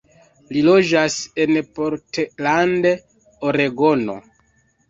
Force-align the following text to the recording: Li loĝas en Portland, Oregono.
Li 0.53 0.63
loĝas 0.67 1.17
en 1.43 1.59
Portland, 1.79 2.89
Oregono. 3.51 4.19